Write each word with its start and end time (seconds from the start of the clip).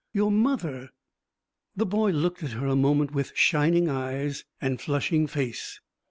Your 0.13 0.31
mother' 0.31 0.89
The 1.77 1.85
boy 1.85 2.09
looked 2.09 2.41
at 2.41 2.53
her 2.53 2.65
a 2.65 2.75
moment 2.75 3.11
with 3.13 3.33
shining 3.37 3.87
eyes 3.87 4.45
and 4.59 4.81
flushing 4.81 5.27
face. 5.27 5.79